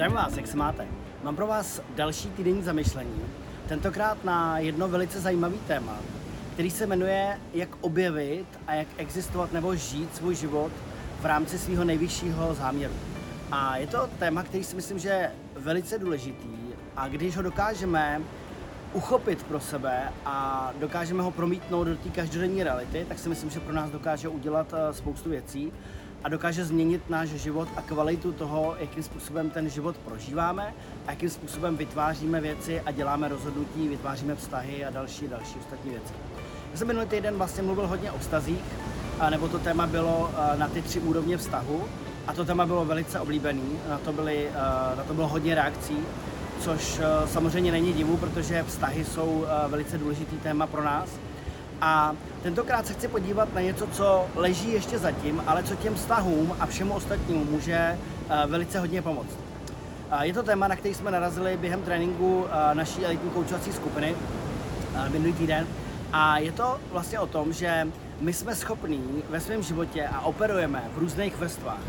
[0.00, 0.86] Zdravím vás, jak se máte?
[1.22, 3.20] Mám pro vás další týdenní zamyšlení,
[3.68, 5.98] tentokrát na jedno velice zajímavý téma,
[6.52, 10.72] který se jmenuje Jak objevit a jak existovat nebo žít svůj život
[11.20, 12.94] v rámci svého nejvyššího záměru.
[13.52, 16.56] A je to téma, který si myslím, že je velice důležitý
[16.96, 18.20] a když ho dokážeme
[18.92, 23.60] uchopit pro sebe a dokážeme ho promítnout do té každodenní reality, tak si myslím, že
[23.60, 25.72] pro nás dokáže udělat eh, spoustu věcí
[26.24, 30.74] a dokáže změnit náš život a kvalitu toho, jakým způsobem ten život prožíváme
[31.06, 36.12] a jakým způsobem vytváříme věci a děláme rozhodnutí, vytváříme vztahy a další další ostatní věci.
[36.72, 38.64] Já jsem minulý týden vlastně mluvil hodně o vztazích,
[39.30, 41.84] nebo to téma bylo na ty tři úrovně vztahu
[42.26, 44.48] a to téma bylo velice oblíbený, na to, byly,
[44.96, 45.96] na to bylo hodně reakcí,
[46.60, 51.08] což samozřejmě není divu, protože vztahy jsou velice důležitý téma pro nás.
[51.80, 56.56] A tentokrát se chci podívat na něco, co leží ještě zatím, ale co těm vztahům
[56.60, 57.98] a všemu ostatnímu může
[58.46, 59.36] velice hodně pomoct.
[60.22, 64.14] Je to téma, na který jsme narazili během tréninku naší elitní koučovací skupiny
[65.08, 65.66] minulý týden.
[66.12, 67.88] A je to vlastně o tom, že
[68.20, 71.80] my jsme schopní ve svém životě a operujeme v různých vrstvách.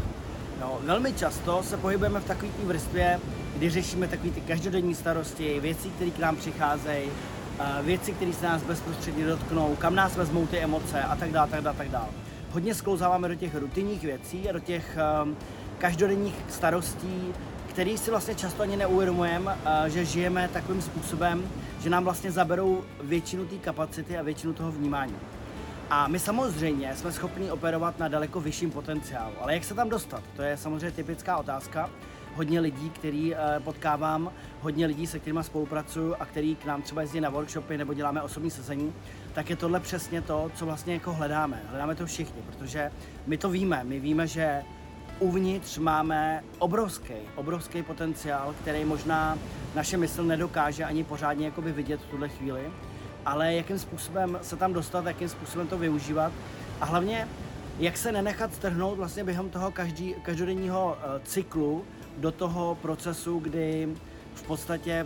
[0.61, 3.19] No, velmi často se pohybujeme v takové vrstvě,
[3.57, 7.09] kdy řešíme takové ty každodenní starosti, věci, které k nám přicházejí,
[7.81, 11.61] věci, které se nás bezprostředně dotknou, kam nás vezmou ty emoce a tak dále, tak
[11.61, 12.07] dále, tak dále.
[12.51, 15.37] Hodně sklouzáváme do těch rutinních věcí a do těch um,
[15.77, 17.33] každodenních starostí,
[17.69, 21.43] který si vlastně často ani neuvědomujeme, že žijeme takovým způsobem,
[21.83, 25.15] že nám vlastně zaberou většinu té kapacity a většinu toho vnímání.
[25.89, 29.33] A my samozřejmě jsme schopni operovat na daleko vyšším potenciálu.
[29.41, 30.23] Ale jak se tam dostat?
[30.35, 31.89] To je samozřejmě typická otázka.
[32.35, 37.01] Hodně lidí, který eh, potkávám, hodně lidí, se kterými spolupracuju a který k nám třeba
[37.01, 38.93] jezdí na workshopy nebo děláme osobní sezení,
[39.33, 41.63] tak je tohle přesně to, co vlastně jako hledáme.
[41.69, 42.91] Hledáme to všichni, protože
[43.27, 43.83] my to víme.
[43.83, 44.63] My víme, že
[45.19, 49.37] uvnitř máme obrovský, obrovský potenciál, který možná
[49.75, 52.61] naše mysl nedokáže ani pořádně jakoby vidět v tuhle chvíli,
[53.25, 56.31] ale jakým způsobem se tam dostat, jakým způsobem to využívat
[56.81, 57.27] a hlavně
[57.79, 61.83] jak se nenechat strhnout vlastně během toho každý, každodenního uh, cyklu
[62.17, 63.89] do toho procesu, kdy
[64.33, 65.05] v podstatě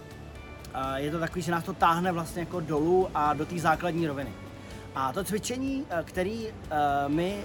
[0.96, 4.34] je to takový, že nás to táhne vlastně jako dolů a do té základní roviny.
[4.96, 6.48] A to cvičení, uh, který
[7.08, 7.38] my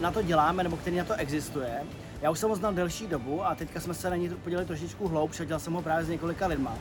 [0.00, 1.82] na to děláme, nebo který na to existuje,
[2.22, 5.08] já už jsem ho znal delší dobu a teďka jsme se na něj podívali trošičku
[5.08, 6.74] hloub, dělal jsem ho právě s několika lidma.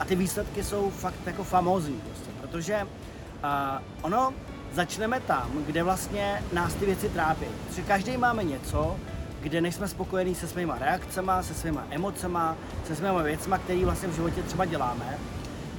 [0.00, 4.34] A ty výsledky jsou fakt jako famózní, prostě, protože uh, ono
[4.72, 7.46] začneme tam, kde vlastně nás ty věci trápí.
[7.68, 8.96] Protože každý máme něco,
[9.42, 12.38] kde nejsme spokojení se svýma reakcemi, se svýma emocemi,
[12.86, 15.18] se svýma věcmi, které vlastně v životě třeba děláme.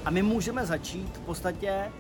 [0.06, 1.92] A my můžeme začít v podstatě,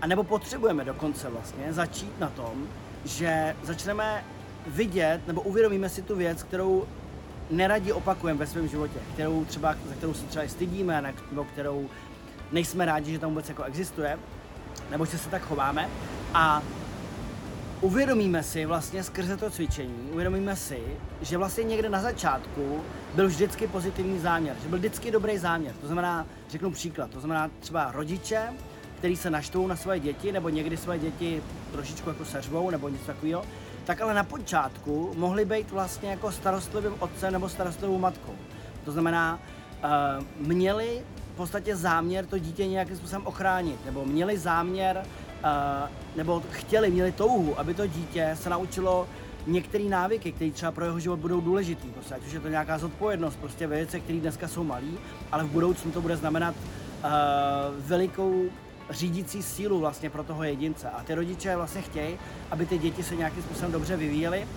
[0.00, 2.66] anebo potřebujeme dokonce vlastně začít na tom,
[3.04, 4.24] že začneme
[4.66, 6.84] vidět nebo uvědomíme si tu věc, kterou
[7.50, 11.88] neradi opakujeme ve svém životě, kterou třeba, za kterou se třeba stydíme, nebo kterou
[12.52, 14.18] nejsme rádi, že tam vůbec jako existuje,
[14.90, 15.88] nebo že se tak chováme.
[16.34, 16.62] A
[17.80, 20.80] uvědomíme si vlastně skrze to cvičení, uvědomíme si,
[21.22, 22.80] že vlastně někde na začátku
[23.14, 25.74] byl vždycky pozitivní záměr, že byl vždycky dobrý záměr.
[25.80, 28.52] To znamená, řeknu příklad, to znamená třeba rodiče,
[28.98, 31.42] který se naštvou na svoje děti, nebo někdy svoje děti
[31.72, 33.44] trošičku jako seřvou, nebo něco takového,
[33.84, 38.34] tak ale na počátku mohli být vlastně jako starostlivým otcem nebo starostlivou matkou.
[38.84, 39.40] To znamená,
[39.84, 45.06] uh, měli v podstatě záměr to dítě nějakým způsobem ochránit, nebo měli záměr,
[46.16, 49.08] nebo chtěli, měli touhu, aby to dítě se naučilo
[49.46, 51.88] některé návyky, které třeba pro jeho život budou důležitý.
[51.88, 54.82] Prostě, ať už je to nějaká zodpovědnost, prostě věci, které dneska jsou malé,
[55.32, 57.10] ale v budoucnu to bude znamenat uh,
[57.78, 58.44] velikou
[58.90, 60.90] řídící sílu vlastně pro toho jedince.
[60.90, 62.18] A ty rodiče vlastně chtějí,
[62.50, 64.48] aby ty děti se nějakým způsobem dobře vyvíjely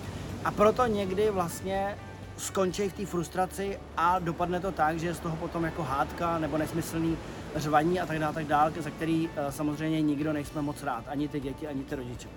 [0.44, 1.96] a proto někdy vlastně
[2.40, 6.38] skončí v té frustraci a dopadne to tak, že je z toho potom jako hádka
[6.38, 7.16] nebo nesmyslný
[7.56, 11.28] řvaní a tak dále, tak dále, za který uh, samozřejmě nikdo nejsme moc rád, ani
[11.28, 12.28] ty děti, ani ty rodiče.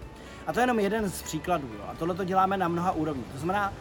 [0.48, 1.68] A to je jenom jeden z příkladů.
[1.68, 1.84] Jo.
[1.88, 3.28] A tohle to děláme na mnoha úrovních.
[3.28, 3.74] To znamená,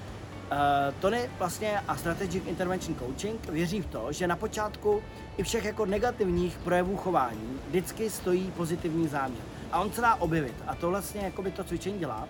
[0.52, 5.02] Uh, Tony vlastně a Strategic Intervention Coaching věří v to, že na počátku
[5.36, 9.42] i všech jako negativních projevů chování vždycky stojí pozitivní záměr.
[9.72, 10.54] A on se dá objevit.
[10.66, 12.28] A to vlastně jako by to cvičení dělá,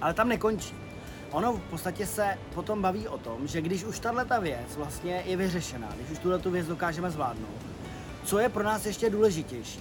[0.00, 0.87] ale tam nekončí.
[1.30, 5.22] Ono v podstatě se potom baví o tom, že když už tahle ta věc vlastně
[5.26, 7.66] je vyřešená, když už tuhle tu věc dokážeme zvládnout,
[8.24, 9.80] co je pro nás ještě důležitější.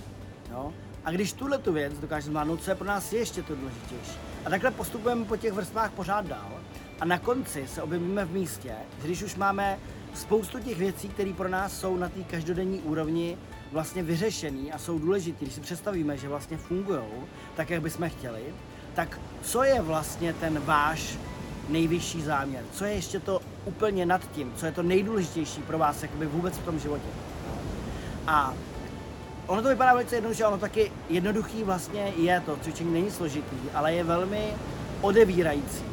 [0.52, 0.74] Jo?
[1.06, 4.20] A když tuhle tu věc dokážeme zvládnout, co je pro nás ještě to důležitější.
[4.46, 6.52] A takhle postupujeme po těch vrstvách pořád dál.
[7.00, 9.80] A na konci se objevíme v místě, když už máme
[10.14, 13.38] spoustu těch věcí, které pro nás jsou na té každodenní úrovni
[13.72, 17.02] vlastně vyřešený a jsou důležité, když si představíme, že vlastně fungují
[17.56, 18.44] tak, jak bychom chtěli,
[18.96, 21.18] tak co je vlastně ten váš
[21.70, 22.64] nejvyšší záměr?
[22.74, 24.54] Co je ještě to úplně nad tím?
[24.56, 27.08] Co je to nejdůležitější pro vás jakoby vůbec v tom životě?
[28.28, 28.54] A
[29.48, 33.94] ono to vypadá velice jednoduše, ono taky jednoduchý vlastně je to, cvičení není složitý, ale
[33.94, 34.54] je velmi
[35.02, 35.84] odevírající.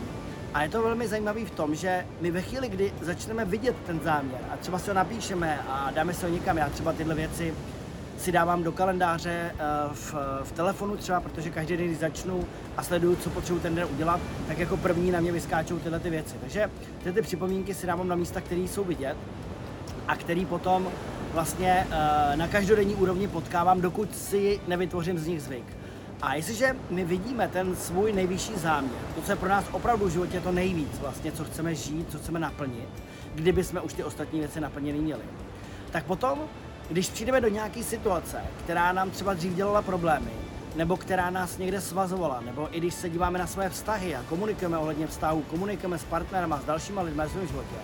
[0.55, 4.00] A je to velmi zajímavý v tom, že my ve chvíli, kdy začneme vidět ten
[4.05, 7.55] záměr a třeba si ho napíšeme a dáme se ho někam, já třeba tyhle věci
[8.25, 9.55] si dávám do kalendáře eh,
[9.93, 12.44] v, v telefonu třeba, protože každý den, když začnu
[12.76, 16.11] a sleduju, co potřebuji ten den udělat, tak jako první na mě vyskáčou tyhle ty
[16.11, 16.35] věci.
[16.41, 16.71] Takže
[17.05, 19.17] ty, ty připomínky si dávám na místa, které jsou vidět
[20.09, 20.88] a který potom
[21.32, 25.76] vlastně eh, na každodenní úrovni potkávám, dokud si nevytvořím z nich zvyk.
[26.23, 30.12] A jestliže my vidíme ten svůj nejvyšší záměr, to, co je pro nás opravdu v
[30.12, 32.88] životě to nejvíc, vlastně, co chceme žít, co chceme naplnit,
[33.35, 35.23] kdyby jsme už ty ostatní věci naplněny měli,
[35.91, 36.38] tak potom,
[36.89, 40.31] když přijdeme do nějaké situace, která nám třeba dřív dělala problémy,
[40.77, 44.79] nebo která nás někde svazovala, nebo i když se díváme na své vztahy a komunikujeme
[44.79, 47.77] ohledně vztahu, komunikujeme s partnerem a s dalšíma lidmi v svém životě,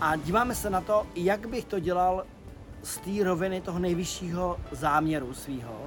[0.00, 2.24] a díváme se na to, jak bych to dělal
[2.82, 5.80] z té roviny toho nejvyššího záměru svýho,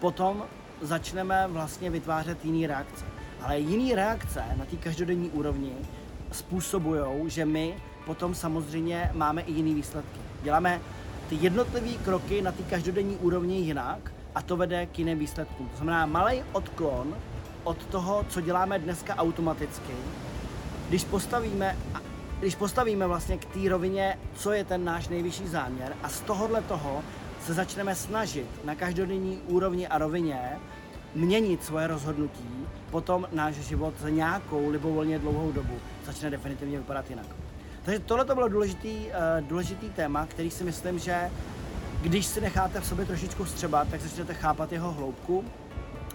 [0.00, 0.44] potom
[0.80, 3.04] začneme vlastně vytvářet jiný reakce.
[3.42, 5.72] Ale jiný reakce na té každodenní úrovni
[6.32, 7.74] způsobují, že my
[8.06, 10.20] potom samozřejmě máme i jiný výsledky.
[10.42, 10.80] Děláme
[11.28, 15.68] ty jednotlivé kroky na té každodenní úrovni jinak a to vede k jiným výsledkům.
[15.68, 17.14] To znamená malý odklon
[17.64, 19.92] od toho, co děláme dneska automaticky,
[20.88, 21.76] když postavíme,
[22.38, 26.62] když postavíme vlastně k té rovině, co je ten náš nejvyšší záměr a z tohohle
[26.62, 27.02] toho
[27.44, 30.58] se začneme snažit na každodenní úrovni a rovině
[31.14, 35.74] měnit svoje rozhodnutí, potom náš život za nějakou libovolně dlouhou dobu
[36.06, 37.26] začne definitivně vypadat jinak.
[37.84, 41.30] Takže tohle to bylo důležitý, uh, důležitý téma, který si myslím, že
[42.02, 45.44] když si necháte v sobě trošičku střebat, tak začnete chápat jeho hloubku.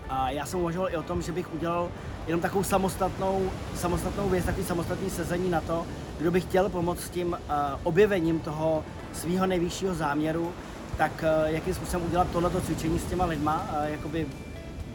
[0.10, 1.92] A já jsem uvažoval i o tom, že bych udělal
[2.28, 5.86] jenom takovou samostatnou, samostatnou věc, takový samostatný sezení na to,
[6.20, 7.38] kdo by chtěl pomoct s tím uh,
[7.84, 8.84] objevením toho
[9.14, 10.52] svého nejvyššího záměru,
[10.98, 14.28] tak uh, jakým způsobem udělat tohleto cvičení s těma lidma, jakoby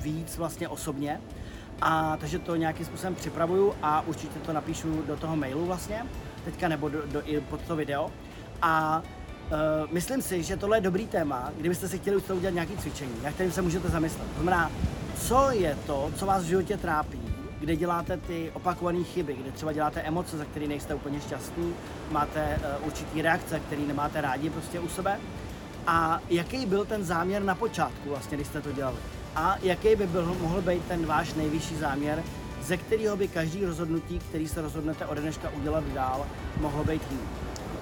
[0.01, 1.21] víc vlastně osobně.
[1.83, 6.07] A takže to nějakým způsobem připravuju a určitě to napíšu do toho mailu vlastně,
[6.45, 8.11] teďka nebo do, do, i pod to video.
[8.63, 13.15] A uh, myslím si, že tohle je dobrý téma, kdybyste si chtěli udělat nějaké cvičení,
[13.23, 14.29] na kterým se můžete zamyslet.
[14.29, 14.71] To znamená,
[15.19, 17.21] co je to, co vás v životě trápí,
[17.61, 21.75] kde děláte ty opakované chyby, kde třeba děláte emoce, za které nejste úplně šťastní,
[22.11, 25.21] máte uh, určitý reakce, které nemáte rádi prostě u sebe.
[25.87, 28.97] A jaký byl ten záměr na počátku, vlastně, když jste to dělali?
[29.37, 32.23] A jaký by byl, mohl být ten váš nejvyšší záměr,
[32.63, 36.27] ze kterého by každý rozhodnutí, který se rozhodnete ode dneška udělat dál,
[36.61, 37.23] mohlo být jiný.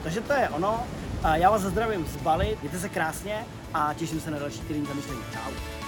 [0.03, 0.81] Takže to je ono.
[1.35, 3.45] Já vás zdravím z Bali, mějte se krásně
[3.75, 5.21] a těším se na další týden zamyšlení.
[5.33, 5.82] Čau.